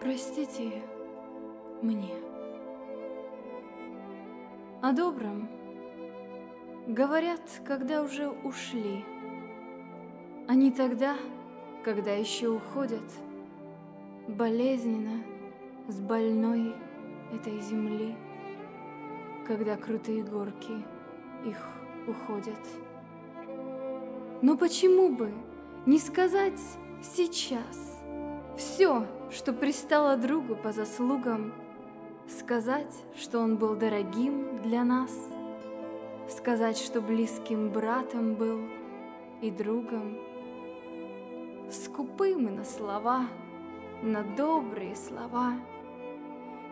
[0.00, 0.82] Простите
[1.82, 2.14] мне.
[4.82, 5.48] О добром
[6.86, 9.04] говорят, когда уже ушли,
[10.56, 11.16] не тогда,
[11.84, 13.04] когда еще уходят,
[14.26, 15.22] болезненно
[15.88, 16.74] с больной
[17.32, 18.16] этой земли,
[19.46, 20.84] когда крутые горки
[21.44, 21.68] их
[22.06, 22.60] уходят.
[24.42, 25.30] Но почему бы
[25.84, 26.60] не сказать
[27.02, 28.02] сейчас
[28.56, 31.52] все, что пристало другу по заслугам,
[32.28, 35.12] сказать, что он был дорогим для нас,
[36.28, 38.60] сказать, что близким братом был
[39.42, 40.18] и другом,
[41.70, 43.26] скупым на слова,
[44.02, 45.54] на добрые слова,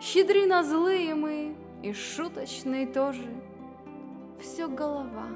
[0.01, 3.29] щедры на злые мы и шуточные тоже.
[4.39, 5.27] Все голова,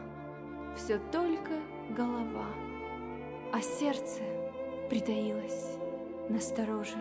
[0.75, 1.53] все только
[1.95, 2.47] голова,
[3.53, 4.21] а сердце
[4.89, 5.79] притаилось
[6.29, 6.97] настороже.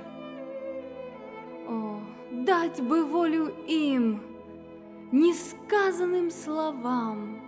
[1.69, 4.23] О, дать бы волю им,
[5.13, 7.41] несказанным словам.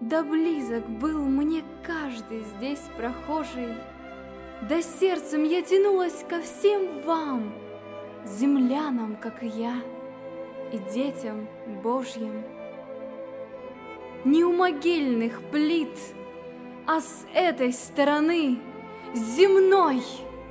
[0.00, 3.74] Да близок был мне каждый здесь прохожий,
[4.68, 7.52] Да сердцем я тянулась ко всем вам,
[8.26, 9.74] Землянам, как и я,
[10.72, 11.48] и детям
[11.82, 12.42] Божьим.
[14.24, 15.96] Не у могильных плит,
[16.86, 18.58] а с этой стороны—
[19.14, 20.02] земной,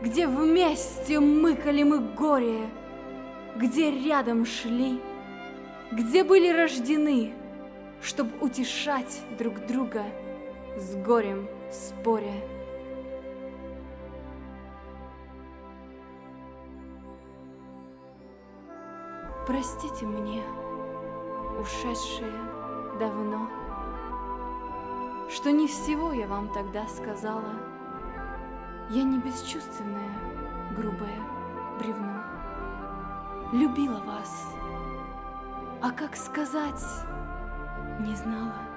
[0.01, 2.69] где вместе мыкали мы горе,
[3.55, 5.01] где рядом шли,
[5.91, 7.33] где были рождены,
[8.01, 10.03] чтобы утешать друг друга
[10.77, 12.33] с горем споря.
[19.47, 20.43] Простите мне,
[21.59, 22.31] ушедшее
[22.99, 23.49] давно,
[25.27, 27.53] что не всего я вам тогда сказала—
[28.89, 30.09] я не бесчувственное,
[30.75, 31.21] грубое
[31.79, 32.23] бревно.
[33.51, 34.47] Любила вас,
[35.81, 36.83] а как сказать,
[37.99, 38.68] не знала.